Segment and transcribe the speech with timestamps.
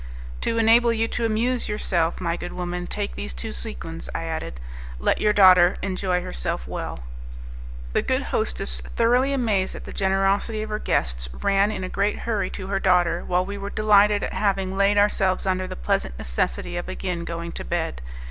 [0.41, 4.59] "To enable you to amuse yourself, my good woman; take these two sequins," I added.
[4.97, 7.01] "Let your daughter enjoy herself well."
[7.93, 12.17] The good hostess, thoroughly amazed at the generosity of her guests, ran in a great
[12.17, 16.17] hurry to her daughter, while we were delighted at having laid ourselves under the pleasant
[16.17, 18.01] necessity of again going to bed.